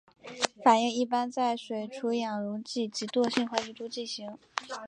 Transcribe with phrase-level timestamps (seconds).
[0.63, 4.35] 反应一般在除水除氧溶剂及惰性环境中进行。